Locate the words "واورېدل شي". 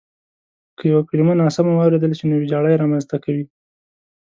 1.75-2.25